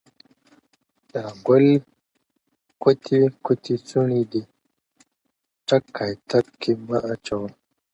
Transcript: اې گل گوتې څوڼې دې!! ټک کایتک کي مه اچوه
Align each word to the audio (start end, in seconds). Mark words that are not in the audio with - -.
اې 1.15 1.31
گل 1.45 1.65
گوتې 3.45 3.75
څوڼې 3.87 4.21
دې!! 4.31 4.41
ټک 5.67 5.83
کایتک 5.95 6.45
کي 6.61 6.71
مه 6.87 6.97
اچوه 7.11 7.49